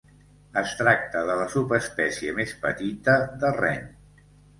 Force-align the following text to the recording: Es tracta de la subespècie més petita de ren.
Es 0.59 0.71
tracta 0.77 1.19
de 1.27 1.35
la 1.39 1.43
subespècie 1.55 2.33
més 2.39 2.55
petita 2.65 3.19
de 3.45 3.53
ren. 3.59 3.87